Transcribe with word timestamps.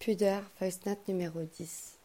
Pudeur, 0.00 0.42
voice 0.58 0.78
note 0.86 1.06
numéro 1.08 1.42
10. 1.42 1.98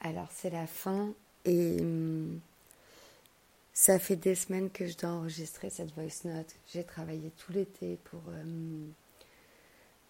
Alors 0.00 0.26
c'est 0.34 0.50
la 0.50 0.66
fin 0.66 1.14
et 1.44 1.76
hum, 1.80 2.40
ça 3.72 4.00
fait 4.00 4.16
des 4.16 4.34
semaines 4.34 4.70
que 4.70 4.88
je 4.88 4.96
dois 4.98 5.10
enregistrer 5.10 5.70
cette 5.70 5.94
voice 5.94 6.24
note. 6.24 6.52
J'ai 6.74 6.82
travaillé 6.82 7.30
tout 7.38 7.52
l'été 7.52 7.96
pour, 8.02 8.18
hum, 8.26 8.92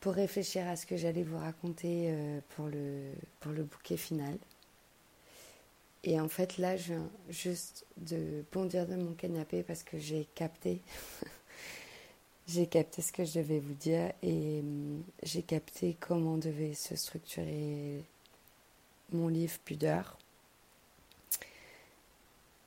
pour 0.00 0.14
réfléchir 0.14 0.66
à 0.66 0.76
ce 0.76 0.86
que 0.86 0.96
j'allais 0.96 1.22
vous 1.22 1.36
raconter 1.36 2.06
euh, 2.08 2.40
pour, 2.56 2.68
le, 2.68 3.12
pour 3.40 3.52
le 3.52 3.64
bouquet 3.64 3.98
final. 3.98 4.38
Et 6.02 6.18
en 6.18 6.28
fait 6.30 6.56
là 6.56 6.78
je 6.78 6.94
viens 6.94 7.10
juste 7.28 7.84
de 7.98 8.42
bondir 8.52 8.86
de 8.86 8.96
mon 8.96 9.12
canapé 9.12 9.62
parce 9.62 9.82
que 9.82 9.98
j'ai 9.98 10.26
capté 10.34 10.80
j'ai 12.52 12.66
capté 12.66 13.02
ce 13.02 13.12
que 13.12 13.24
je 13.24 13.40
devais 13.40 13.58
vous 13.58 13.74
dire 13.74 14.12
et 14.22 14.60
hum, 14.60 15.02
j'ai 15.22 15.42
capté 15.42 15.96
comment 15.98 16.36
devait 16.36 16.74
se 16.74 16.96
structurer 16.96 18.04
mon 19.12 19.28
livre 19.28 19.58
Pudeur. 19.64 20.18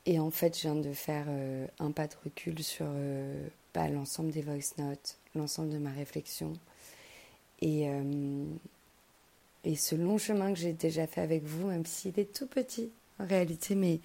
Et 0.07 0.19
en 0.19 0.29
fait, 0.29 0.55
je 0.55 0.61
viens 0.61 0.75
de 0.75 0.93
faire 0.93 1.25
euh, 1.27 1.65
un 1.79 1.91
pas 1.91 2.07
de 2.07 2.15
recul 2.23 2.61
sur 2.63 2.85
euh, 2.87 3.47
bah, 3.73 3.87
l'ensemble 3.87 4.31
des 4.31 4.41
voice 4.41 4.73
notes, 4.77 5.17
l'ensemble 5.33 5.71
de 5.71 5.79
ma 5.79 5.91
réflexion. 5.91 6.53
Et, 7.61 7.89
hum, 7.89 8.57
et 9.63 9.75
ce 9.75 9.95
long 9.95 10.17
chemin 10.17 10.53
que 10.53 10.59
j'ai 10.59 10.73
déjà 10.73 11.07
fait 11.07 11.21
avec 11.21 11.43
vous, 11.43 11.67
même 11.67 11.85
s'il 11.85 12.19
est 12.19 12.33
tout 12.33 12.47
petit 12.47 12.91
en 13.19 13.25
réalité, 13.25 13.75
mais 13.75 13.99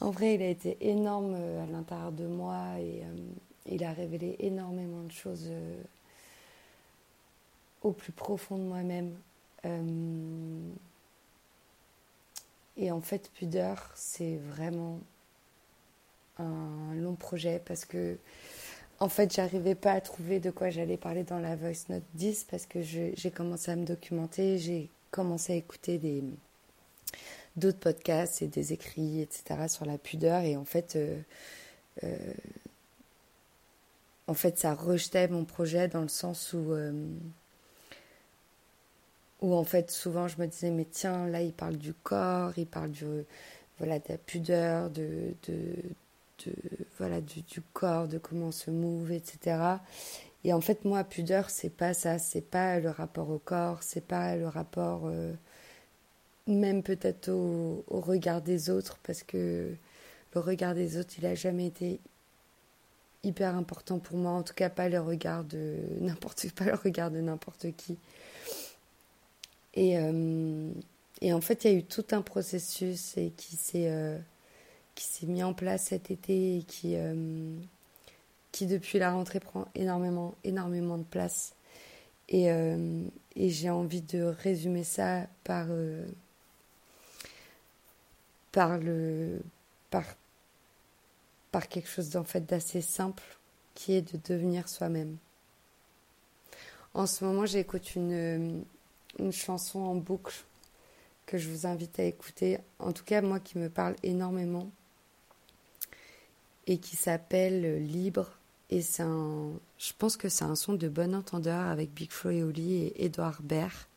en 0.00 0.10
vrai, 0.10 0.34
il 0.34 0.42
a 0.42 0.48
été 0.48 0.76
énorme 0.80 1.34
euh, 1.38 1.62
à 1.62 1.66
l'intérieur 1.66 2.12
de 2.12 2.26
moi 2.26 2.78
et 2.78 3.02
hum, 3.04 3.34
il 3.66 3.84
a 3.84 3.92
révélé 3.92 4.36
énormément 4.38 5.02
de 5.02 5.12
choses 5.12 5.46
euh, 5.48 5.82
au 7.82 7.92
plus 7.92 8.12
profond 8.12 8.56
de 8.56 8.64
moi-même. 8.64 9.14
Euh, 9.66 10.70
et 12.76 12.90
en 12.90 13.00
fait, 13.00 13.30
Pudeur, 13.32 13.90
c'est 13.94 14.36
vraiment 14.36 15.00
un 16.38 16.94
long 16.94 17.14
projet 17.14 17.60
parce 17.66 17.84
que, 17.84 18.16
en 19.00 19.10
fait, 19.10 19.34
j'arrivais 19.34 19.74
pas 19.74 19.92
à 19.92 20.00
trouver 20.00 20.40
de 20.40 20.50
quoi 20.50 20.70
j'allais 20.70 20.96
parler 20.96 21.24
dans 21.24 21.38
la 21.38 21.56
Voice 21.56 21.84
Note 21.90 22.04
10 22.14 22.44
parce 22.50 22.64
que 22.64 22.80
j'ai 22.80 23.30
commencé 23.34 23.70
à 23.70 23.76
me 23.76 23.84
documenter, 23.84 24.58
j'ai 24.58 24.88
commencé 25.10 25.52
à 25.52 25.56
écouter 25.56 25.98
des 25.98 26.24
d'autres 27.56 27.78
podcasts 27.78 28.42
et 28.42 28.46
des 28.46 28.72
écrits, 28.72 29.20
etc., 29.20 29.68
sur 29.68 29.84
la 29.84 29.98
pudeur. 29.98 30.42
Et 30.42 30.56
en 30.56 30.64
fait, 30.64 30.96
euh, 30.96 31.18
en 34.30 34.34
fait, 34.34 34.58
ça 34.58 34.74
rejetait 34.74 35.28
mon 35.28 35.44
projet 35.44 35.88
dans 35.88 36.02
le 36.02 36.08
sens 36.08 36.52
où, 36.52 36.72
euh, 36.72 36.92
où 39.40 39.54
en 39.54 39.64
fait, 39.64 39.90
souvent, 39.90 40.28
je 40.28 40.38
me 40.38 40.46
disais, 40.46 40.70
mais 40.70 40.86
tiens, 40.88 41.26
là, 41.26 41.42
il 41.42 41.52
parle 41.52 41.76
du 41.76 41.94
corps, 41.94 42.52
il 42.56 42.66
parle 42.66 42.92
du, 42.92 43.04
voilà, 43.78 43.98
de 43.98 44.04
la 44.08 44.18
pudeur, 44.18 44.90
de, 44.90 45.34
de, 45.48 45.74
voilà, 46.98 47.20
du, 47.20 47.42
corps, 47.72 48.06
de 48.06 48.18
comment 48.18 48.46
on 48.46 48.52
se 48.52 48.70
move, 48.70 49.10
etc. 49.10 49.78
Et 50.44 50.52
en 50.52 50.60
fait, 50.60 50.84
moi, 50.84 51.02
pudeur, 51.04 51.50
c'est 51.50 51.68
pas 51.70 51.92
ça, 51.92 52.18
c'est 52.18 52.40
pas 52.40 52.78
le 52.78 52.90
rapport 52.90 53.30
au 53.30 53.38
corps, 53.38 53.82
c'est 53.82 54.06
pas 54.06 54.36
le 54.36 54.46
rapport, 54.48 55.02
euh, 55.06 55.32
même 56.50 56.82
peut-être 56.82 57.30
au, 57.30 57.84
regard 57.88 58.42
des 58.42 58.70
autres, 58.70 58.98
parce 59.02 59.22
que 59.22 59.74
le 60.34 60.40
regard 60.40 60.74
des 60.74 60.96
autres, 60.96 61.14
il 61.18 61.26
a 61.26 61.34
jamais 61.34 61.66
été 61.66 62.00
hyper 63.22 63.54
important 63.54 63.98
pour 63.98 64.16
moi, 64.16 64.32
en 64.32 64.42
tout 64.42 64.54
cas 64.54 64.70
pas 64.70 64.88
le 64.88 65.00
regard 65.00 65.44
de 65.44 65.76
n'importe 66.00 66.50
pas 66.52 66.64
le 66.64 66.74
regard 66.74 67.10
de 67.10 67.20
n'importe 67.20 67.74
qui. 67.76 67.96
Et, 69.74 69.98
euh, 69.98 70.70
et 71.20 71.32
en 71.32 71.40
fait, 71.40 71.64
il 71.64 71.70
y 71.70 71.74
a 71.74 71.78
eu 71.78 71.84
tout 71.84 72.04
un 72.12 72.22
processus 72.22 73.16
et 73.16 73.32
qui 73.36 73.56
s'est 73.56 73.88
euh, 73.90 74.18
mis 75.22 75.42
en 75.42 75.54
place 75.54 75.84
cet 75.86 76.10
été 76.10 76.58
et 76.58 76.62
qui 76.62 76.96
euh, 76.96 77.54
qui 78.52 78.66
depuis 78.66 78.98
la 78.98 79.12
rentrée 79.12 79.38
prend 79.38 79.68
énormément 79.74 80.34
énormément 80.42 80.98
de 80.98 81.04
place. 81.04 81.54
Et, 82.28 82.46
et 82.46 83.50
j'ai 83.50 83.70
envie 83.70 84.02
de 84.02 84.22
résumer 84.22 84.84
ça 84.84 85.26
par 85.42 85.66
par 88.52 88.78
le 88.78 89.40
par 89.90 90.04
par 91.52 91.68
quelque 91.68 91.88
chose 91.88 92.10
d'en 92.10 92.24
fait 92.24 92.46
d'assez 92.46 92.80
simple 92.80 93.22
qui 93.74 93.94
est 93.94 94.12
de 94.12 94.20
devenir 94.32 94.68
soi-même. 94.68 95.16
En 96.94 97.06
ce 97.06 97.24
moment, 97.24 97.46
j'écoute 97.46 97.94
une, 97.94 98.64
une 99.18 99.32
chanson 99.32 99.80
en 99.80 99.94
boucle 99.94 100.44
que 101.26 101.38
je 101.38 101.48
vous 101.48 101.66
invite 101.66 101.98
à 102.00 102.04
écouter, 102.04 102.58
en 102.80 102.92
tout 102.92 103.04
cas 103.04 103.22
moi 103.22 103.38
qui 103.38 103.58
me 103.58 103.68
parle 103.68 103.94
énormément 104.02 104.70
et 106.66 106.78
qui 106.78 106.96
s'appelle 106.96 107.84
Libre. 107.84 108.30
Et 108.70 108.82
c'est 108.82 109.02
un, 109.02 109.52
je 109.78 109.92
pense 109.98 110.16
que 110.16 110.28
c'est 110.28 110.44
un 110.44 110.54
son 110.56 110.74
de 110.74 110.88
bon 110.88 111.14
entendeur 111.14 111.66
avec 111.66 111.92
Big 111.92 112.10
Flo 112.10 112.30
et 112.30 112.42
Oli 112.42 112.74
et 112.74 113.04
Edouard 113.04 113.42
Baird. 113.42 113.89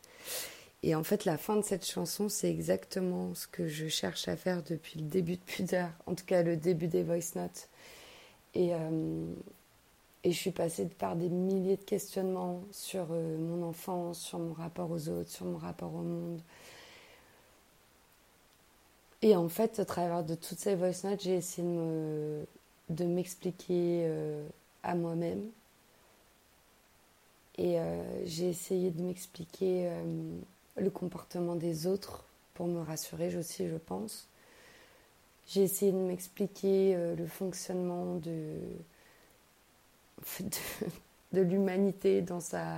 Et 0.84 0.96
en 0.96 1.04
fait, 1.04 1.24
la 1.24 1.38
fin 1.38 1.56
de 1.56 1.62
cette 1.62 1.86
chanson, 1.86 2.28
c'est 2.28 2.50
exactement 2.50 3.34
ce 3.36 3.48
que 3.48 3.68
je 3.68 3.88
cherche 3.88 4.28
à 4.28 4.36
faire 4.36 4.62
depuis 4.64 5.00
le 5.00 5.06
début 5.06 5.38
de 5.38 5.42
Pudeur, 5.42 5.90
en 6.06 6.14
tout 6.14 6.26
cas 6.26 6.44
le 6.44 6.58
début 6.58 6.88
des 6.88 7.04
voice 7.04 7.36
notes. 7.36 7.70
Et, 8.54 8.76
euh, 8.76 9.34
et 10.26 10.32
je 10.34 10.38
suis 10.38 10.52
passée 10.52 10.86
par 10.88 11.16
des 11.16 11.30
milliers 11.30 11.78
de 11.78 11.84
questionnements 11.84 12.64
sur 12.72 13.08
euh, 13.12 13.38
mon 13.38 13.66
enfance, 13.66 14.20
sur 14.20 14.40
mon 14.40 14.52
rapport 14.54 14.92
aux 14.92 15.08
autres, 15.08 15.30
sur 15.30 15.46
mon 15.46 15.58
rapport 15.58 15.96
au 15.96 16.02
monde. 16.02 16.42
Et 19.22 19.38
en 19.38 19.48
fait, 19.48 19.80
à 19.80 19.86
travers 19.86 20.26
de 20.26 20.36
toutes 20.36 20.60
ces 20.60 20.76
voice 20.76 21.06
notes, 21.06 21.22
j'ai 21.24 21.36
essayé 21.36 21.66
de, 22.90 23.06
m'expliquer 23.06 24.04
euh, 24.06 24.46
à 24.84 24.96
moi-même. 24.96 25.50
Et 27.58 27.78
j'ai 28.26 28.50
essayé 28.50 28.90
de 28.90 29.00
m'expliquer 29.04 29.88
le 30.78 30.90
comportement 30.90 31.56
des 31.56 31.88
autres 31.88 32.26
pour 32.54 32.68
me 32.68 32.82
rassurer 32.82 33.36
aussi, 33.36 33.68
je 33.68 33.78
pense. 33.78 34.28
J'ai 35.48 35.64
essayé 35.64 35.92
de 35.92 35.98
m'expliquer 35.98 36.96
euh, 36.96 37.16
le 37.16 37.26
fonctionnement 37.28 38.16
de, 38.16 38.56
de, 41.34 41.42
l'humanité 41.42 42.22
dans 42.22 42.40
sa 42.40 42.78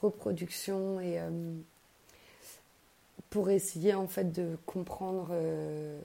reproduction 0.00 1.00
et 1.00 1.20
euh, 1.20 1.30
pour 3.30 3.50
essayer 3.50 3.94
en 3.94 4.08
fait 4.08 4.32
de 4.32 4.58
comprendre 4.66 5.28
euh, 5.30 6.00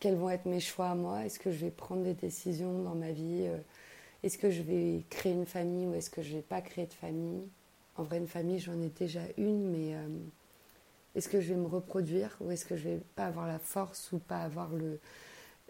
quels 0.00 0.16
vont 0.16 0.30
être 0.30 0.46
mes 0.46 0.60
choix 0.60 0.88
à 0.90 0.94
moi. 0.94 1.24
Est-ce 1.24 1.38
que 1.38 1.52
je 1.52 1.58
vais 1.58 1.70
prendre 1.70 2.02
des 2.02 2.14
décisions 2.14 2.82
dans 2.82 2.94
ma 2.94 3.12
vie 3.12 3.48
Est-ce 4.22 4.38
que 4.38 4.50
je 4.50 4.62
vais 4.62 5.02
créer 5.08 5.32
une 5.32 5.46
famille 5.46 5.86
ou 5.86 5.94
est-ce 5.94 6.10
que 6.10 6.22
je 6.22 6.30
ne 6.30 6.36
vais 6.36 6.42
pas 6.42 6.60
créer 6.60 6.86
de 6.86 6.92
famille? 6.92 7.48
En 7.98 8.02
vrai, 8.02 8.18
une 8.18 8.28
famille, 8.28 8.58
j'en 8.58 8.80
ai 8.82 8.88
déjà 8.88 9.22
une, 9.36 9.70
mais 9.70 9.94
euh, 9.94 10.08
est-ce 11.14 11.28
que 11.28 11.40
je 11.40 11.48
vais 11.54 11.60
me 11.60 11.66
reproduire 11.66 12.36
ou 12.40 12.50
est-ce 12.50 12.64
que 12.64 12.76
je 12.76 12.88
vais 12.88 13.00
pas 13.14 13.26
avoir 13.26 13.46
la 13.46 13.58
force 13.58 14.12
ou 14.12 14.18
pas 14.18 14.38
avoir 14.38 14.70
le, 14.70 15.00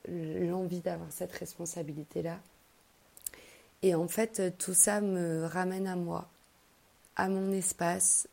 l'envie 0.09 0.81
d'avoir 0.81 1.13
cette 1.13 1.33
responsabilité-là? 1.33 2.39
Et 3.83 3.95
en 3.95 4.09
fait, 4.09 4.57
tout 4.59 4.75
ça 4.75 5.01
me 5.01 5.45
ramène 5.45 5.87
à 5.87 5.97
moi, 5.97 6.29
à 7.15 7.29
mon 7.29 7.53
espace, 7.53 8.29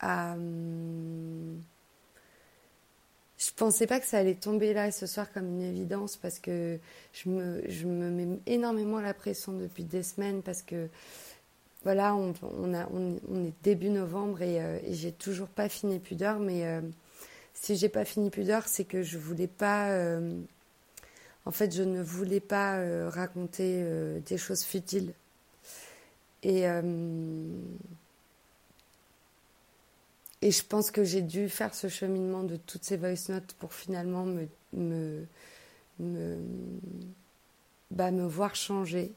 à. 0.00 0.34
Hum, 0.34 1.60
je 3.38 3.50
pensais 3.56 3.88
pas 3.88 3.98
que 3.98 4.06
ça 4.06 4.18
allait 4.18 4.36
tomber 4.36 4.72
là 4.72 4.92
ce 4.92 5.06
soir 5.06 5.32
comme 5.32 5.46
une 5.46 5.62
évidence 5.62 6.16
parce 6.16 6.38
que 6.38 6.78
je 7.12 7.28
me, 7.28 7.68
je 7.68 7.88
me 7.88 8.08
mets 8.08 8.38
énormément 8.46 9.00
la 9.00 9.14
pression 9.14 9.52
depuis 9.52 9.82
des 9.82 10.04
semaines 10.04 10.42
parce 10.42 10.62
que 10.62 10.88
voilà, 11.84 12.14
on, 12.14 12.32
a, 12.74 12.88
on, 12.92 13.44
est 13.44 13.52
début 13.62 13.90
novembre 13.90 14.38
euh, 14.42 14.78
et, 14.84 14.94
j'ai 14.94 15.10
toujours 15.12 15.48
pas 15.48 15.68
fini 15.68 15.98
Pudeur, 15.98 16.38
mais 16.38 16.64
euh, 16.64 16.80
si 17.54 17.74
j'ai 17.76 17.88
pas 17.88 18.04
fini 18.04 18.30
Pudeur, 18.30 18.68
c'est 18.68 18.84
que 18.84 19.02
je 19.02 19.18
voulais 19.18 19.48
pas. 19.48 19.90
Euh, 19.90 20.40
en 21.44 21.50
fait, 21.50 21.74
je 21.74 21.82
ne 21.82 22.00
voulais 22.00 22.38
pas 22.38 22.78
raconter 23.08 23.84
des 24.24 24.38
choses 24.38 24.62
futiles. 24.62 25.12
Et, 26.44 26.62
je 30.42 30.62
pense 30.68 30.92
que 30.92 31.02
j'ai 31.02 31.22
dû 31.22 31.48
faire 31.48 31.74
ce 31.74 31.88
cheminement 31.88 32.44
de 32.44 32.54
toutes 32.54 32.84
ces 32.84 32.96
voice 32.96 33.28
notes 33.28 33.54
pour 33.58 33.74
finalement 33.74 34.24
me, 34.24 34.46
me, 34.72 35.26
me, 35.98 36.38
bah, 37.90 38.12
me 38.12 38.24
voir 38.24 38.54
changer 38.54 39.12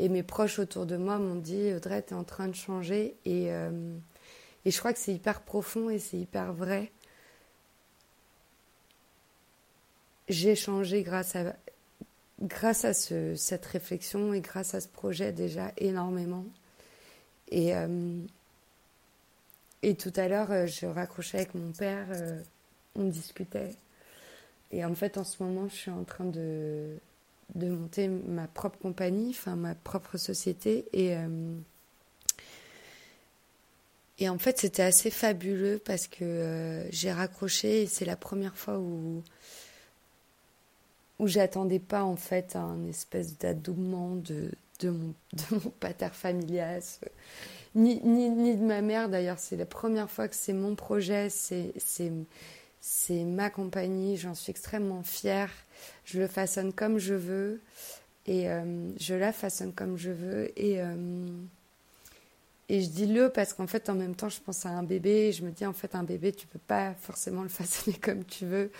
et 0.00 0.08
mes 0.08 0.22
proches 0.22 0.58
autour 0.58 0.86
de 0.86 0.96
moi 0.96 1.18
m'ont 1.18 1.34
dit 1.34 1.74
Audrey, 1.74 2.02
tu 2.02 2.14
es 2.14 2.16
en 2.16 2.24
train 2.24 2.48
de 2.48 2.54
changer. 2.54 3.16
Et, 3.26 3.52
euh, 3.52 3.70
et 4.64 4.70
je 4.70 4.78
crois 4.78 4.94
que 4.94 4.98
c'est 4.98 5.12
hyper 5.12 5.42
profond 5.42 5.90
et 5.90 5.98
c'est 5.98 6.16
hyper 6.16 6.54
vrai. 6.54 6.90
J'ai 10.30 10.54
changé 10.54 11.02
grâce 11.02 11.36
à, 11.36 11.54
grâce 12.40 12.86
à 12.86 12.94
ce, 12.94 13.34
cette 13.34 13.66
réflexion 13.66 14.32
et 14.32 14.40
grâce 14.40 14.74
à 14.74 14.80
ce 14.80 14.88
projet 14.88 15.32
déjà 15.32 15.72
énormément. 15.76 16.46
Et, 17.50 17.76
euh, 17.76 18.22
et 19.82 19.96
tout 19.96 20.12
à 20.16 20.28
l'heure, 20.28 20.66
je 20.66 20.86
raccrochais 20.86 21.38
avec 21.38 21.54
mon 21.54 21.72
père, 21.72 22.06
on 22.94 23.04
discutait. 23.04 23.76
Et 24.70 24.82
en 24.82 24.94
fait, 24.94 25.18
en 25.18 25.24
ce 25.24 25.42
moment, 25.42 25.68
je 25.68 25.74
suis 25.74 25.90
en 25.90 26.04
train 26.04 26.24
de, 26.24 26.96
de 27.54 27.68
monter 27.68 28.08
ma 28.08 28.46
propre 28.46 28.78
compagnie, 28.78 29.30
enfin 29.30 29.56
ma 29.56 29.74
propre 29.74 30.16
société. 30.16 30.86
Et, 30.92 31.14
et 34.18 34.28
en 34.28 34.38
fait, 34.38 34.58
c'était 34.58 34.82
assez 34.82 35.10
fabuleux 35.10 35.80
parce 35.84 36.06
que 36.06 36.86
j'ai 36.90 37.12
raccroché 37.12 37.82
et 37.82 37.86
c'est 37.86 38.04
la 38.04 38.16
première 38.16 38.56
fois 38.56 38.78
où 38.78 39.22
où 41.20 41.26
j'attendais 41.26 41.78
pas 41.78 42.02
en 42.02 42.16
fait 42.16 42.56
un 42.56 42.86
espèce 42.88 43.38
d'adoubement 43.38 44.16
de, 44.16 44.50
mon, 44.84 45.14
pater 45.78 46.08
familias, 46.12 46.98
ni, 47.74 48.00
ni, 48.02 48.30
ni, 48.30 48.56
de 48.56 48.64
ma 48.64 48.80
mère 48.80 49.08
d'ailleurs. 49.10 49.38
C'est 49.38 49.56
la 49.56 49.66
première 49.66 50.10
fois 50.10 50.28
que 50.28 50.34
c'est 50.34 50.54
mon 50.54 50.74
projet, 50.74 51.28
c'est, 51.28 51.72
c'est, 52.80 53.24
ma 53.24 53.50
compagnie, 53.50 54.16
j'en 54.16 54.34
suis 54.34 54.50
extrêmement 54.50 55.02
fière. 55.02 55.50
Je 56.04 56.18
le 56.18 56.26
façonne 56.26 56.72
comme 56.72 56.98
je 56.98 57.14
veux 57.14 57.60
et 58.26 58.50
euh, 58.50 58.88
je 58.98 59.14
la 59.14 59.32
façonne 59.32 59.72
comme 59.72 59.98
je 59.98 60.10
veux. 60.10 60.58
Et, 60.58 60.80
euh, 60.80 61.26
et 62.70 62.80
je 62.80 62.88
dis 62.88 63.06
le 63.06 63.28
parce 63.28 63.52
qu'en 63.52 63.66
fait, 63.66 63.90
en 63.90 63.94
même 63.94 64.14
temps, 64.14 64.30
je 64.30 64.40
pense 64.40 64.64
à 64.64 64.70
un 64.70 64.82
bébé 64.82 65.28
et 65.28 65.32
je 65.32 65.44
me 65.44 65.50
dis 65.50 65.66
en 65.66 65.74
fait, 65.74 65.94
un 65.94 66.04
bébé, 66.04 66.32
tu 66.32 66.46
peux 66.46 66.58
pas 66.58 66.94
forcément 66.94 67.42
le 67.42 67.48
façonner 67.50 67.98
comme 67.98 68.24
tu 68.24 68.46
veux. 68.46 68.70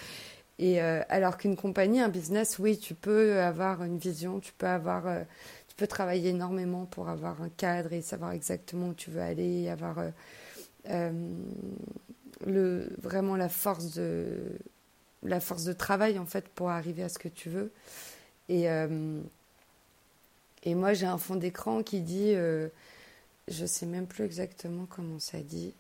Et 0.59 0.81
euh, 0.83 1.03
alors 1.09 1.37
qu'une 1.37 1.57
compagnie, 1.57 2.01
un 2.01 2.09
business, 2.09 2.59
oui, 2.59 2.79
tu 2.79 2.95
peux 2.95 3.39
avoir 3.41 3.83
une 3.83 3.99
vision, 3.99 4.41
tu 4.41 4.53
peux 4.53 4.67
avoir, 4.67 5.05
peux 5.77 5.87
travailler 5.87 6.31
énormément 6.31 6.85
pour 6.85 7.09
avoir 7.09 7.41
un 7.41 7.49
cadre 7.49 7.95
et 7.95 8.03
savoir 8.03 8.33
exactement 8.33 8.89
où 8.89 8.95
tu 8.95 9.11
veux 9.11 9.23
aller, 9.23 9.71
avoir 9.71 9.97
le 12.47 12.89
vraiment 12.99 13.37
la 13.37 13.49
force 13.49 13.95
de 13.95 14.59
la 15.23 15.41
force 15.41 15.65
de 15.65 15.73
travail 15.73 16.19
en 16.19 16.27
fait 16.27 16.49
pour 16.49 16.71
arriver 16.71 17.03
à 17.03 17.09
ce 17.09 17.19
que 17.19 17.29
tu 17.29 17.51
veux. 17.51 17.73
Et 18.49 18.67
et 20.65 20.75
moi 20.75 20.95
j'ai 20.95 21.07
un 21.07 21.19
fond 21.19 21.37
d'écran 21.37 21.83
qui 21.83 22.01
dit, 22.01 22.35
je 23.49 23.67
sais 23.67 23.87
même 23.87 24.07
plus 24.07 24.25
exactement 24.25 24.87
comment 24.87 25.19
ça 25.19 25.41
dit. 25.41 25.75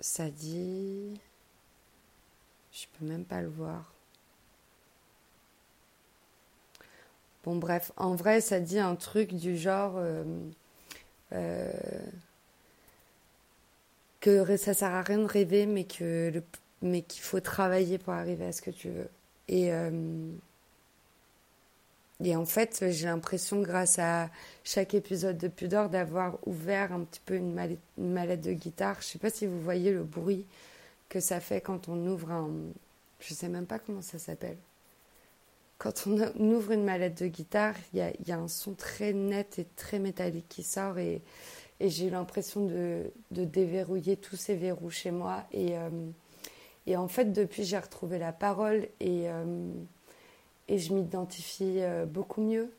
Ça 0.00 0.30
dit. 0.30 1.20
Je 2.72 2.86
peux 2.96 3.04
même 3.04 3.24
pas 3.24 3.40
le 3.42 3.48
voir. 3.48 3.92
Bon, 7.44 7.56
bref, 7.56 7.92
en 7.96 8.14
vrai, 8.14 8.40
ça 8.40 8.60
dit 8.60 8.78
un 8.78 8.94
truc 8.94 9.34
du 9.34 9.56
genre 9.56 9.94
euh, 9.96 10.24
euh, 11.32 11.72
que 14.20 14.56
ça 14.56 14.74
sert 14.74 14.92
à 14.92 15.02
rien 15.02 15.18
de 15.18 15.24
rêver, 15.24 15.66
mais 15.66 15.84
que 15.84 16.30
le, 16.32 16.42
mais 16.82 17.02
qu'il 17.02 17.22
faut 17.22 17.40
travailler 17.40 17.98
pour 17.98 18.12
arriver 18.12 18.46
à 18.46 18.52
ce 18.52 18.62
que 18.62 18.70
tu 18.70 18.88
veux. 18.88 19.08
Et 19.48 19.72
euh, 19.72 19.90
et 22.24 22.34
en 22.34 22.44
fait, 22.44 22.84
j'ai 22.90 23.06
l'impression, 23.06 23.60
grâce 23.62 23.98
à 23.98 24.28
chaque 24.64 24.94
épisode 24.94 25.38
de 25.38 25.46
Pudor, 25.46 25.88
d'avoir 25.88 26.38
ouvert 26.46 26.92
un 26.92 27.04
petit 27.04 27.20
peu 27.24 27.34
une 27.34 27.54
mallette, 27.96 28.40
de 28.40 28.52
guitare. 28.52 28.96
Je 29.00 29.06
sais 29.06 29.18
pas 29.18 29.30
si 29.30 29.46
vous 29.46 29.60
voyez 29.60 29.92
le 29.92 30.02
bruit 30.02 30.44
que 31.08 31.20
ça 31.20 31.38
fait 31.40 31.60
quand 31.60 31.88
on 31.88 32.06
ouvre 32.06 32.32
un. 32.32 32.50
Je 33.20 33.34
sais 33.34 33.48
même 33.48 33.66
pas 33.66 33.78
comment 33.78 34.02
ça 34.02 34.18
s'appelle. 34.18 34.56
Quand 35.78 36.08
on, 36.08 36.18
ouvre 36.40 36.72
une 36.72 36.84
mallette 36.84 37.22
de 37.22 37.28
guitare, 37.28 37.76
il 37.94 38.12
y 38.26 38.32
a, 38.32 38.38
un 38.38 38.48
son 38.48 38.72
très 38.74 39.12
net 39.12 39.60
et 39.60 39.66
très 39.76 40.00
métallique 40.00 40.48
qui 40.48 40.64
sort 40.64 40.98
et, 40.98 41.22
et 41.80 41.90
j'ai 41.90 42.06
eu 42.06 42.10
l'impression 42.10 42.66
de, 42.66 43.10
de, 43.30 43.44
déverrouiller 43.44 44.16
tous 44.16 44.36
ces 44.36 44.56
verrous 44.56 44.90
chez 44.90 45.10
moi. 45.10 45.44
Et, 45.52 45.78
euh, 45.78 45.88
et 46.86 46.96
en 46.96 47.08
fait, 47.08 47.32
depuis, 47.32 47.64
j'ai 47.64 47.78
retrouvé 47.78 48.18
la 48.18 48.32
parole 48.32 48.88
et, 49.00 49.28
euh, 49.28 49.70
et 50.66 50.78
je 50.78 50.92
m'identifie 50.92 51.76
euh, 51.78 52.04
beaucoup 52.04 52.42
mieux. 52.42 52.72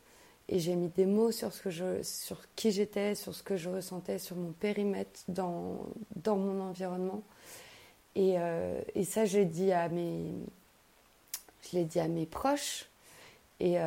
Et 0.50 0.60
j'ai 0.60 0.76
mis 0.76 0.90
des 0.90 1.06
mots 1.06 1.32
sur, 1.32 1.54
ce 1.54 1.62
que 1.62 1.70
je, 1.70 2.02
sur 2.02 2.42
qui 2.56 2.72
j'étais, 2.72 3.16
sur 3.16 3.36
ce 3.36 3.44
que 3.44 3.56
je 3.56 3.70
ressentais, 3.70 4.18
sur 4.18 4.36
mon 4.36 4.52
périmètre 4.52 5.22
dans, 5.28 5.86
dans 6.16 6.38
mon 6.38 6.62
environnement. 6.62 7.22
Et, 8.16 8.36
et 8.96 9.04
ça, 9.06 9.26
je 9.26 9.38
l'ai 9.38 9.46
dit 9.46 9.72
à 9.72 9.88
mes, 9.90 10.34
dit 11.72 12.00
à 12.00 12.08
mes 12.08 12.26
proches. 12.26 12.90
Et, 13.60 13.78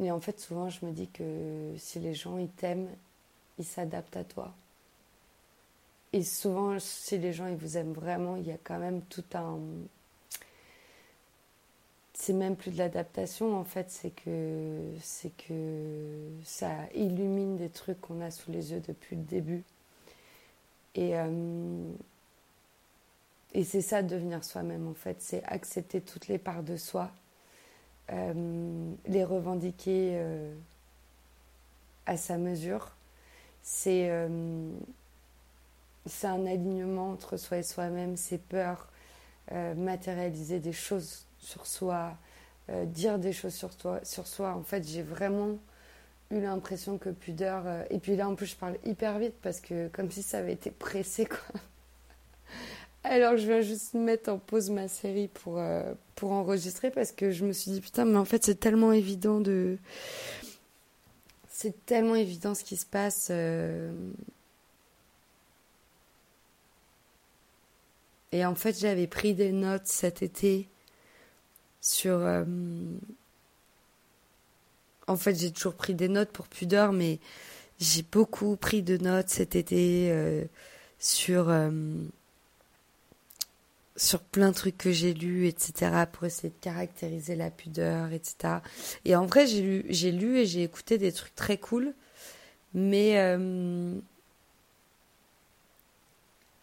et 0.00 0.10
en 0.10 0.20
fait, 0.20 0.40
souvent, 0.40 0.68
je 0.68 0.84
me 0.84 0.92
dis 0.92 1.08
que 1.08 1.74
si 1.78 1.98
les 2.00 2.14
gens 2.14 2.38
ils 2.38 2.48
t'aiment, 2.48 2.88
ils 3.58 3.64
s'adaptent 3.64 4.16
à 4.16 4.24
toi. 4.24 4.52
Et 6.12 6.24
souvent, 6.24 6.78
si 6.80 7.18
les 7.18 7.32
gens 7.32 7.46
ils 7.46 7.56
vous 7.56 7.76
aiment 7.76 7.92
vraiment, 7.92 8.36
il 8.36 8.46
y 8.46 8.52
a 8.52 8.58
quand 8.62 8.78
même 8.78 9.02
tout 9.02 9.24
un. 9.34 9.58
C'est 12.14 12.32
même 12.32 12.56
plus 12.56 12.72
de 12.72 12.78
l'adaptation 12.78 13.56
en 13.56 13.64
fait, 13.64 13.90
c'est 13.90 14.10
que 14.10 14.92
c'est 15.02 15.34
que 15.36 16.28
ça 16.44 16.70
illumine 16.94 17.56
des 17.56 17.70
trucs 17.70 18.00
qu'on 18.00 18.20
a 18.20 18.30
sous 18.30 18.50
les 18.50 18.72
yeux 18.72 18.82
depuis 18.86 19.16
le 19.16 19.22
début. 19.22 19.64
Et, 20.94 21.16
euh, 21.16 21.92
et 23.52 23.64
c'est 23.64 23.80
ça, 23.80 24.02
devenir 24.02 24.44
soi-même, 24.44 24.88
en 24.88 24.94
fait. 24.94 25.16
C'est 25.20 25.42
accepter 25.44 26.00
toutes 26.00 26.28
les 26.28 26.38
parts 26.38 26.62
de 26.62 26.76
soi, 26.76 27.10
euh, 28.12 28.92
les 29.06 29.24
revendiquer 29.24 30.12
euh, 30.14 30.54
à 32.06 32.16
sa 32.16 32.38
mesure. 32.38 32.92
C'est 33.62 34.10
c'est 36.06 36.26
un 36.26 36.46
alignement 36.46 37.10
entre 37.10 37.36
soi 37.36 37.58
et 37.58 37.62
soi-même, 37.62 38.16
c'est 38.16 38.38
peur, 38.38 38.88
matérialiser 39.76 40.58
des 40.58 40.72
choses 40.72 41.26
sur 41.38 41.66
soi, 41.66 42.16
dire 42.86 43.18
des 43.18 43.34
choses 43.34 43.54
sur, 43.54 43.76
toi, 43.76 44.00
sur 44.02 44.26
soi. 44.26 44.54
En 44.54 44.62
fait, 44.62 44.82
j'ai 44.88 45.02
vraiment 45.02 45.58
eu 46.30 46.40
l'impression 46.40 46.98
que 46.98 47.10
pudeur. 47.10 47.64
Euh, 47.66 47.84
et 47.90 47.98
puis 47.98 48.16
là, 48.16 48.28
en 48.28 48.34
plus, 48.34 48.46
je 48.46 48.56
parle 48.56 48.76
hyper 48.84 49.18
vite 49.18 49.34
parce 49.42 49.60
que 49.60 49.88
comme 49.88 50.10
si 50.10 50.22
ça 50.22 50.38
avait 50.38 50.52
été 50.52 50.70
pressé, 50.70 51.26
quoi. 51.26 51.38
Alors, 53.02 53.36
je 53.36 53.46
viens 53.46 53.60
juste 53.60 53.94
mettre 53.94 54.30
en 54.30 54.38
pause 54.38 54.70
ma 54.70 54.88
série 54.88 55.28
pour, 55.28 55.58
euh, 55.58 55.94
pour 56.14 56.32
enregistrer 56.32 56.90
parce 56.90 57.12
que 57.12 57.30
je 57.30 57.44
me 57.44 57.52
suis 57.52 57.70
dit, 57.70 57.80
putain, 57.80 58.04
mais 58.04 58.18
en 58.18 58.24
fait, 58.24 58.44
c'est 58.44 58.60
tellement 58.60 58.92
évident 58.92 59.40
de. 59.40 59.78
C'est 61.48 61.84
tellement 61.86 62.14
évident 62.14 62.54
ce 62.54 62.64
qui 62.64 62.76
se 62.76 62.86
passe. 62.86 63.28
Euh. 63.30 63.92
Et 68.32 68.44
en 68.44 68.54
fait, 68.54 68.78
j'avais 68.78 69.06
pris 69.06 69.34
des 69.34 69.52
notes 69.52 69.86
cet 69.86 70.22
été 70.22 70.68
sur 71.80 72.20
en 75.10 75.16
fait, 75.16 75.34
j'ai 75.34 75.50
toujours 75.50 75.74
pris 75.74 75.94
des 75.94 76.08
notes 76.08 76.30
pour 76.30 76.46
pudeur, 76.46 76.92
mais 76.92 77.18
j'ai 77.80 78.02
beaucoup 78.02 78.56
pris 78.56 78.82
de 78.82 78.96
notes 78.96 79.28
cet 79.28 79.56
été 79.56 80.08
euh, 80.12 80.44
sur, 81.00 81.48
euh, 81.48 81.70
sur 84.00 84.20
plein 84.20 84.50
de 84.50 84.54
trucs 84.54 84.78
que 84.78 84.92
j'ai 84.92 85.12
lus, 85.12 85.46
etc., 85.46 86.04
pour 86.10 86.24
essayer 86.24 86.48
de 86.48 86.60
caractériser 86.60 87.36
la 87.36 87.50
pudeur, 87.50 88.12
etc. 88.12 88.54
Et 89.04 89.14
en 89.14 89.26
vrai, 89.26 89.46
j'ai 89.46 89.60
lu, 89.60 89.84
j'ai 89.90 90.10
lu 90.10 90.38
et 90.38 90.46
j'ai 90.46 90.62
écouté 90.62 90.96
des 90.96 91.12
trucs 91.12 91.34
très 91.34 91.58
cool, 91.58 91.94
mais. 92.72 93.18
Euh, 93.18 93.94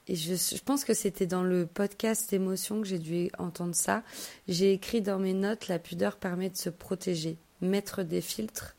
et 0.07 0.15
je, 0.15 0.33
je, 0.35 0.61
pense 0.63 0.83
que 0.85 0.93
c'était 0.93 1.27
dans 1.27 1.43
le 1.43 1.65
podcast 1.65 2.31
Émotion 2.31 2.81
que 2.81 2.87
j'ai 2.87 2.97
dû 2.97 3.29
entendre 3.37 3.75
ça. 3.75 4.03
J'ai 4.47 4.71
écrit 4.71 5.01
dans 5.01 5.19
mes 5.19 5.33
notes 5.33 5.67
La 5.67 5.79
pudeur 5.79 6.15
permet 6.15 6.49
de 6.49 6.55
se 6.55 6.69
protéger 6.69 7.37
mettre 7.61 8.03
des 8.03 8.21
filtres 8.21 8.75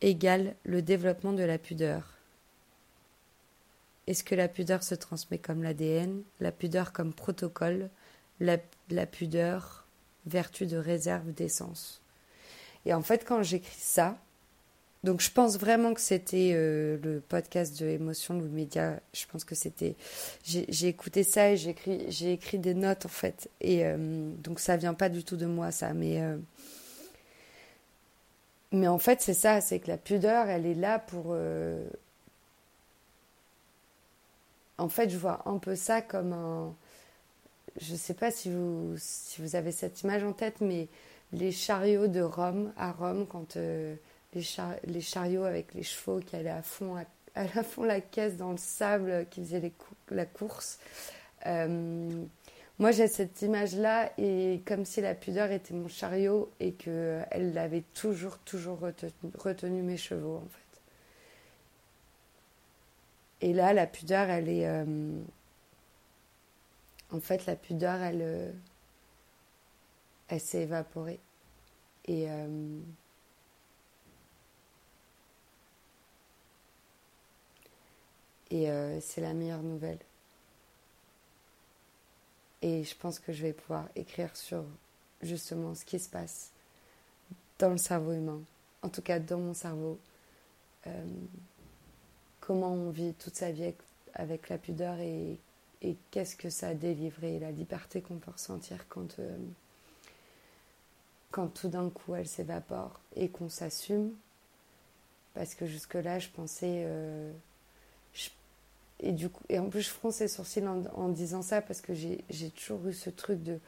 égale 0.00 0.54
le 0.64 0.82
développement 0.82 1.32
de 1.32 1.42
la 1.42 1.58
pudeur. 1.58 2.15
Est-ce 4.06 4.22
que 4.22 4.34
la 4.34 4.48
pudeur 4.48 4.82
se 4.82 4.94
transmet 4.94 5.38
comme 5.38 5.62
l'ADN, 5.62 6.22
la 6.40 6.52
pudeur 6.52 6.92
comme 6.92 7.12
protocole, 7.12 7.90
la, 8.38 8.58
pudeur, 9.06 9.86
vertu 10.26 10.66
de 10.66 10.76
réserve 10.76 11.32
d'essence? 11.32 12.00
Et 12.84 12.94
en 12.94 13.02
fait, 13.02 13.24
quand 13.24 13.42
j'écris 13.42 13.80
ça, 13.80 14.16
donc 15.02 15.20
je 15.20 15.30
pense 15.30 15.58
vraiment 15.58 15.92
que 15.92 16.00
c'était 16.00 16.52
euh, 16.54 16.98
le 17.02 17.20
podcast 17.20 17.80
de 17.80 17.86
Émotion, 17.86 18.38
le 18.38 18.48
média, 18.48 19.00
je 19.12 19.24
pense 19.26 19.44
que 19.44 19.56
c'était... 19.56 19.96
J'ai 20.44 20.88
écouté 20.88 21.24
ça 21.24 21.50
et 21.50 21.56
j'ai 21.56 21.70
écrit, 21.70 22.32
écrit 22.32 22.58
des 22.58 22.74
notes 22.74 23.06
en 23.06 23.10
fait. 23.10 23.50
Et 23.60 23.84
euh, 23.84 23.96
donc 24.38 24.60
ça 24.60 24.76
vient 24.76 24.94
pas 24.94 25.08
du 25.08 25.24
tout 25.24 25.36
de 25.36 25.46
moi 25.46 25.72
ça, 25.72 25.94
mais... 25.94 26.22
Euh, 26.22 26.36
mais 28.72 28.88
en 28.88 28.98
fait, 28.98 29.22
c'est 29.22 29.34
ça, 29.34 29.60
c'est 29.60 29.78
que 29.78 29.88
la 29.88 29.96
pudeur, 29.96 30.48
elle 30.48 30.66
est 30.66 30.74
là 30.74 30.98
pour... 30.98 31.36
Euh, 34.78 34.82
en 34.82 34.88
fait, 34.88 35.10
je 35.10 35.18
vois 35.18 35.42
un 35.46 35.58
peu 35.58 35.76
ça 35.76 36.02
comme 36.02 36.32
un... 36.32 36.74
Je 37.80 37.92
ne 37.92 37.98
sais 37.98 38.14
pas 38.14 38.30
si 38.30 38.50
vous, 38.50 38.94
si 38.96 39.42
vous 39.42 39.54
avez 39.54 39.70
cette 39.70 40.02
image 40.02 40.24
en 40.24 40.32
tête, 40.32 40.60
mais 40.60 40.88
les 41.32 41.52
chariots 41.52 42.06
de 42.06 42.22
Rome, 42.22 42.72
à 42.76 42.92
Rome, 42.92 43.26
quand 43.26 43.56
euh, 43.56 43.94
les, 44.34 45.00
chariots 45.00 45.44
avec 45.44 45.74
les 45.74 45.82
chevaux 45.82 46.20
qui 46.20 46.36
allaient 46.36 46.50
à 46.50 46.62
fond, 46.62 46.94
la 47.84 48.00
caisse 48.00 48.36
dans 48.36 48.52
le 48.52 48.58
sable, 48.58 49.26
qui 49.30 49.42
faisaient 49.42 49.72
la 50.10 50.24
course. 50.24 50.78
Euh, 51.46 52.24
moi, 52.78 52.90
j'ai 52.90 53.08
cette 53.08 53.40
image-là, 53.40 54.12
et 54.18 54.60
comme 54.66 54.84
si 54.84 55.00
la 55.00 55.14
pudeur 55.14 55.50
était 55.50 55.72
mon 55.72 55.88
chariot 55.88 56.50
et 56.60 56.72
qu'elle 56.72 57.56
avait 57.56 57.84
toujours, 57.94 58.38
toujours 58.38 58.80
retenu, 59.38 59.82
mes 59.82 59.96
chevaux, 59.96 60.36
en 60.36 60.48
fait. 60.48 60.65
Et 63.40 63.52
là, 63.52 63.72
la 63.72 63.86
pudeur, 63.86 64.30
elle 64.30 64.48
est. 64.48 64.66
Euh, 64.66 65.22
en 67.10 67.20
fait, 67.20 67.46
la 67.46 67.56
pudeur, 67.56 68.00
elle. 68.02 68.22
Euh, 68.22 68.52
elle 70.28 70.40
s'est 70.40 70.62
évaporée. 70.62 71.20
Et. 72.06 72.28
Et 78.50 78.70
euh, 78.70 79.00
c'est 79.00 79.20
la 79.20 79.34
meilleure 79.34 79.62
nouvelle. 79.62 79.98
Et 82.62 82.84
je 82.84 82.96
pense 82.96 83.18
que 83.18 83.32
je 83.32 83.42
vais 83.42 83.52
pouvoir 83.52 83.88
écrire 83.96 84.34
sur 84.36 84.64
justement 85.22 85.74
ce 85.74 85.84
qui 85.84 85.98
se 85.98 86.08
passe 86.08 86.52
dans 87.58 87.70
le 87.70 87.76
cerveau 87.76 88.12
humain, 88.12 88.40
en 88.82 88.88
tout 88.88 89.02
cas 89.02 89.18
dans 89.18 89.38
mon 89.38 89.54
cerveau, 89.54 89.98
comment 92.46 92.72
on 92.72 92.90
vit 92.90 93.14
toute 93.14 93.34
sa 93.34 93.50
vie 93.50 93.74
avec, 94.14 94.48
la 94.48 94.58
pudeur 94.58 94.98
et, 95.00 95.38
qu'est-ce 96.10 96.36
que 96.36 96.50
ça 96.50 96.68
a 96.68 96.74
délivré, 96.74 97.38
la 97.38 97.52
liberté 97.52 98.00
qu'on 98.00 98.16
peut 98.16 98.30
ressentir 98.30 98.88
quand, 98.88 99.18
euh, 99.18 99.36
quand 101.30 101.46
tout 101.48 101.68
d'un 101.68 101.90
coup 101.90 102.14
elle 102.14 102.26
s'évapore 102.26 103.00
et 103.14 103.28
qu'on 103.28 103.48
s'assume. 103.48 104.12
Parce 105.34 105.54
que 105.54 105.66
jusque-là, 105.66 106.18
je 106.18 106.28
pensais 106.28 106.86
et, 109.00 109.12
du 109.12 109.28
coup, 109.28 109.42
en 109.52 109.68
plus, 109.68 109.82
je 109.82 109.90
fronce 109.90 110.20
les 110.20 110.28
sourcils 110.28 110.66
en, 110.66 111.08
disant 111.08 111.42
ça 111.42 111.60
parce 111.60 111.80
que 111.80 111.92
j'ai 111.94 112.50
toujours 112.54 112.86
eu 112.86 112.92
ce 112.92 113.10
truc 113.10 113.42
de 113.42 113.58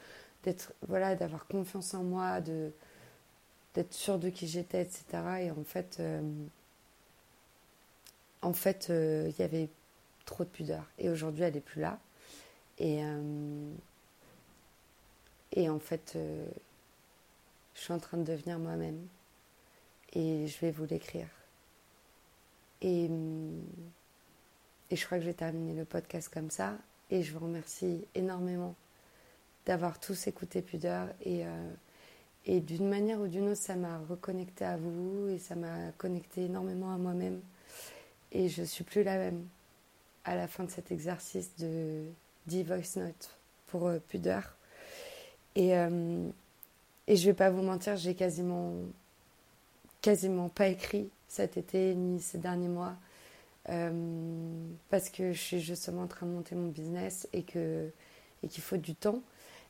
d'être 0.44 0.72
voilà 0.86 1.16
d'avoir 1.16 1.48
confiance 1.48 1.94
en 1.94 2.04
moi 2.04 2.40
d'être 2.40 3.92
sûre 3.92 4.20
de 4.20 4.30
qui 4.30 4.46
j'étais 4.46 4.82
etc 4.82 5.02
et 5.40 5.50
en 5.50 5.64
fait 5.64 5.96
euh, 5.98 6.22
en 8.42 8.52
fait 8.52 8.88
euh, 8.90 9.30
il 9.30 9.40
y 9.40 9.42
avait 9.42 9.68
trop 10.24 10.44
de 10.44 10.48
pudeur 10.48 10.84
et 10.98 11.08
aujourd'hui 11.10 11.42
elle 11.42 11.56
est 11.56 11.60
plus 11.60 11.80
là 11.80 11.98
et 12.78 13.02
euh, 13.02 13.72
en 15.68 15.78
fait 15.78 16.16
je 17.74 17.80
suis 17.80 17.92
en 17.92 17.98
train 17.98 18.18
de 18.18 18.24
devenir 18.24 18.58
moi-même 18.58 19.06
et 20.12 20.46
je 20.46 20.58
vais 20.60 20.70
vous 20.70 20.84
l'écrire 20.84 21.28
et 22.80 23.10
je 24.96 25.04
crois 25.04 25.18
que 25.18 25.24
je 25.24 25.28
vais 25.28 25.34
terminer 25.34 25.74
le 25.74 25.84
podcast 25.84 26.28
comme 26.32 26.50
ça. 26.50 26.74
Et 27.10 27.22
je 27.22 27.32
vous 27.32 27.44
remercie 27.44 28.04
énormément 28.14 28.74
d'avoir 29.66 29.98
tous 29.98 30.26
écouté 30.26 30.62
Pudeur. 30.62 31.08
Et, 31.22 31.46
euh, 31.46 31.72
et 32.46 32.60
d'une 32.60 32.88
manière 32.88 33.20
ou 33.20 33.26
d'une 33.26 33.48
autre, 33.48 33.60
ça 33.60 33.76
m'a 33.76 33.98
reconnecté 33.98 34.64
à 34.64 34.76
vous 34.76 35.28
et 35.28 35.38
ça 35.38 35.54
m'a 35.54 35.92
connecté 35.98 36.44
énormément 36.44 36.92
à 36.92 36.98
moi-même. 36.98 37.40
Et 38.32 38.48
je 38.48 38.62
suis 38.62 38.84
plus 38.84 39.02
la 39.02 39.16
même 39.16 39.46
à 40.24 40.34
la 40.34 40.48
fin 40.48 40.64
de 40.64 40.70
cet 40.70 40.92
exercice 40.92 41.50
de 41.58 42.04
voice 42.46 42.96
note 42.96 43.30
pour 43.68 43.86
euh, 43.86 43.98
Pudeur. 44.08 44.56
Et, 45.54 45.76
euh, 45.76 46.28
et 47.06 47.16
je 47.16 47.24
vais 47.26 47.34
pas 47.34 47.50
vous 47.50 47.62
mentir, 47.62 47.96
j'ai 47.96 48.14
quasiment, 48.14 48.74
quasiment 50.02 50.48
pas 50.48 50.68
écrit 50.68 51.08
cet 51.28 51.56
été 51.56 51.94
ni 51.94 52.20
ces 52.20 52.38
derniers 52.38 52.68
mois. 52.68 52.96
Euh, 53.70 53.90
parce 54.88 55.10
que 55.10 55.32
je 55.32 55.38
suis 55.38 55.60
justement 55.60 56.02
en 56.02 56.06
train 56.06 56.26
de 56.26 56.32
monter 56.32 56.54
mon 56.54 56.68
business 56.68 57.28
et 57.34 57.42
que 57.42 57.90
et 58.42 58.48
qu'il 58.48 58.62
faut 58.62 58.76
du 58.76 58.94
temps. 58.94 59.20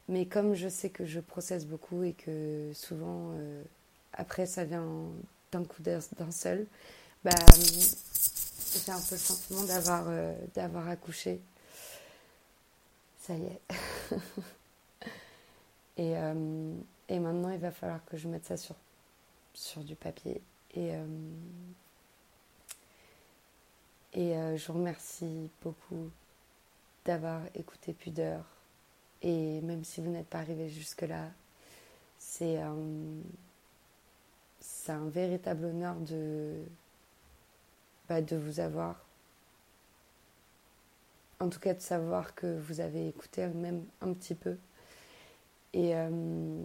Mais 0.09 0.27
comme 0.27 0.55
je 0.55 0.69
sais 0.69 0.89
que 0.89 1.05
je 1.05 1.21
processe 1.21 1.67
beaucoup 1.67 2.05
et 2.05 2.13
que 2.13 2.71
souvent 2.75 3.33
euh, 3.35 3.63
après 4.13 4.47
ça 4.47 4.65
vient 4.65 4.87
d'un 5.51 5.65
coup 5.65 5.83
d'un 5.83 6.31
seul, 6.31 6.67
bah, 7.25 7.31
j'ai 8.73 8.93
un 8.93 9.01
peu 9.01 9.15
le 9.15 9.19
sentiment 9.19 9.63
d'avoir 9.65 10.05
euh, 10.09 10.91
accouché. 10.91 11.41
Ça 13.21 13.35
y 13.35 13.45
est. 13.45 13.61
et, 15.99 16.13
et 17.09 17.19
maintenant 17.19 17.51
il 17.51 17.59
va 17.59 17.71
falloir 17.71 18.05
que 18.07 18.17
je 18.17 18.29
mette 18.29 18.47
ça 18.47 18.57
sur, 18.57 18.75
sur 19.53 19.83
du 19.83 19.95
papier. 19.95 20.41
Et 20.75 20.93
et 24.15 24.37
euh, 24.37 24.57
je 24.57 24.67
vous 24.67 24.79
remercie 24.79 25.51
beaucoup 25.63 26.11
d'avoir 27.05 27.43
écouté 27.55 27.93
Pudeur. 27.93 28.45
Et 29.23 29.61
même 29.61 29.85
si 29.85 30.01
vous 30.01 30.11
n'êtes 30.11 30.29
pas 30.29 30.39
arrivé 30.39 30.69
jusque-là, 30.69 31.31
c'est 32.19 32.59
un, 32.59 32.77
un 34.89 35.09
véritable 35.09 35.67
honneur 35.67 35.97
de, 35.97 36.57
de 38.11 38.37
vous 38.37 38.61
avoir. 38.61 39.05
En 41.41 41.49
tout 41.49 41.61
cas, 41.61 41.75
de 41.75 41.81
savoir 41.81 42.35
que 42.35 42.59
vous 42.59 42.81
avez 42.81 43.09
écouté 43.09 43.47
même 43.47 43.85
un 44.01 44.13
petit 44.13 44.35
peu. 44.35 44.57
Et, 45.73 45.95
euh, 45.95 46.61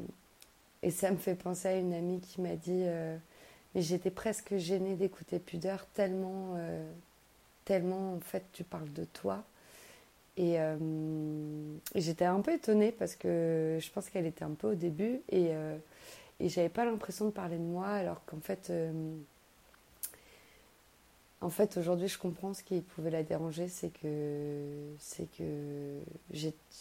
et 0.81 0.91
ça 0.91 1.11
me 1.11 1.17
fait 1.17 1.35
penser 1.35 1.67
à 1.67 1.77
une 1.77 1.93
amie 1.93 2.21
qui 2.21 2.41
m'a 2.41 2.55
dit 2.55 2.83
euh, 2.85 3.17
Mais 3.75 3.81
j'étais 3.81 4.11
presque 4.11 4.55
gênée 4.55 4.95
d'écouter 4.95 5.39
Pudeur 5.39 5.85
tellement 5.93 6.57
tellement 7.65 8.13
en 8.13 8.19
fait 8.19 8.43
tu 8.53 8.63
parles 8.63 8.91
de 8.93 9.05
toi. 9.05 9.43
Et, 10.35 10.59
euh, 10.59 10.77
j'étais 11.95 12.25
un 12.25 12.41
peu 12.41 12.53
étonnée 12.53 12.91
parce 12.91 13.15
que 13.15 13.77
je 13.79 13.91
pense 13.91 14.09
qu'elle 14.09 14.25
était 14.25 14.43
un 14.43 14.53
peu 14.53 14.71
au 14.71 14.75
début 14.75 15.21
et, 15.29 15.49
euh, 15.51 15.77
et 16.39 16.49
j'avais 16.49 16.69
pas 16.69 16.85
l'impression 16.85 17.25
de 17.25 17.31
parler 17.31 17.57
de 17.57 17.63
moi 17.63 17.87
alors 17.87 18.25
qu'en 18.25 18.39
fait, 18.39 18.69
euh, 18.69 18.91
en 21.43 21.49
fait 21.49 21.77
aujourd'hui 21.77 22.07
je 22.07 22.17
comprends 22.17 22.53
ce 22.53 22.63
qui 22.63 22.81
pouvait 22.81 23.11
la 23.11 23.23
déranger, 23.23 23.67
c'est 23.67 23.89
que, 23.89 24.93
c'est 24.99 25.29
que 25.37 25.99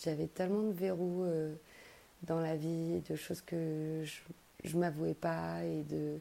j'avais 0.04 0.26
tellement 0.26 0.62
de 0.62 0.73
verrous 0.73 1.25
dans 2.23 2.40
la 2.40 2.57
vie, 2.57 3.00
de 3.09 3.16
choses 3.16 3.40
que 3.40 4.02
je, 4.04 4.21
je 4.64 4.78
m'avouais 4.78 5.14
pas 5.14 5.64
et 5.64 5.83
de 5.83 6.21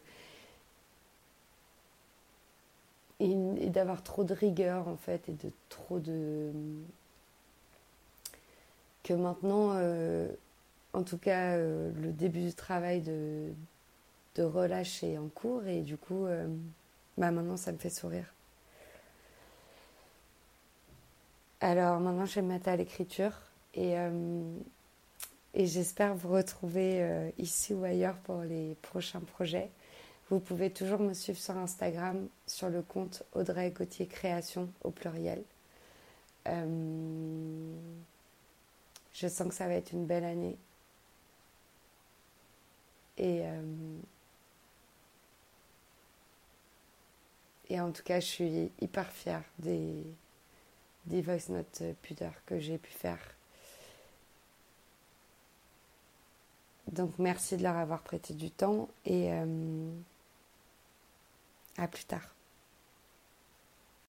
et, 3.21 3.69
d'avoir 3.69 4.03
trop 4.03 4.23
de 4.23 4.33
rigueur 4.33 4.87
en 4.87 4.97
fait 4.97 5.29
et 5.29 5.33
de 5.33 5.51
trop 5.69 5.99
de 5.99 6.51
que 9.03 9.13
maintenant 9.13 9.71
euh, 9.75 10.27
en 10.93 11.03
tout 11.03 11.17
cas 11.17 11.55
euh, 11.55 11.91
le 12.01 12.11
début 12.11 12.41
du 12.41 12.53
travail 12.53 13.01
de, 13.01 13.51
de 14.35 14.43
relâcher 14.43 15.17
en 15.17 15.27
cours 15.27 15.65
et 15.67 15.81
du 15.81 15.97
coup 15.97 16.25
euh, 16.25 16.47
bah 17.17 17.31
maintenant 17.31 17.57
ça 17.57 17.71
me 17.71 17.77
fait 17.77 17.89
sourire 17.89 18.33
alors 21.59 21.99
maintenant 21.99 22.25
je 22.25 22.35
vais 22.35 22.41
me 22.41 22.47
mettre 22.47 22.69
à 22.69 22.75
l'écriture 22.75 23.33
et, 23.73 23.93
et 25.53 25.65
j'espère 25.67 26.15
vous 26.15 26.29
retrouver 26.29 27.31
ici 27.37 27.73
ou 27.73 27.83
ailleurs 27.83 28.17
pour 28.17 28.41
les 28.41 28.75
prochains 28.81 29.19
projets 29.19 29.69
vous 30.31 30.39
pouvez 30.39 30.69
toujours 30.71 31.01
me 31.01 31.13
suivre 31.13 31.37
sur 31.37 31.57
Instagram 31.57 32.29
sur 32.47 32.69
le 32.69 32.81
compte 32.81 33.23
Audrey 33.33 33.69
Gauthier 33.71 34.07
Création 34.07 34.69
au 34.81 34.89
pluriel. 34.89 35.43
Euh, 36.47 37.75
je 39.11 39.27
sens 39.27 39.49
que 39.49 39.53
ça 39.53 39.67
va 39.67 39.73
être 39.73 39.91
une 39.91 40.05
belle 40.05 40.23
année. 40.23 40.57
Et, 43.17 43.41
euh, 43.43 43.97
et 47.67 47.80
en 47.91 47.93
tout 47.93 48.03
cas, 48.03 48.21
je 48.21 48.25
suis 48.25 48.71
hyper 48.79 49.11
fière 49.11 49.43
des, 49.59 50.01
des 51.07 51.21
voice 51.21 51.49
notes 51.49 51.83
pudeur 52.01 52.31
que 52.45 52.57
j'ai 52.57 52.77
pu 52.77 52.89
faire. 52.89 53.19
Donc 56.89 57.11
merci 57.19 57.57
de 57.57 57.63
leur 57.63 57.75
avoir 57.75 58.01
prêté 58.01 58.33
du 58.33 58.49
temps 58.49 58.87
et 59.05 59.33
euh, 59.33 59.91
à 61.77 61.89
plus 61.89 62.05
tard. 62.05 62.33